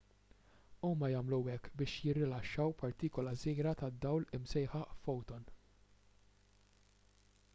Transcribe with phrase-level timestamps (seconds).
[0.87, 5.47] huma jagħmlu hekk billi jirilaxxaw partikula żgħira tad-dawl imsejħa foton